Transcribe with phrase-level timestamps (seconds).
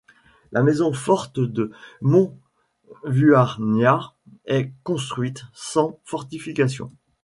[0.51, 1.69] La maison-forte de
[2.01, 6.91] Montvuagnard est construite sans fortification.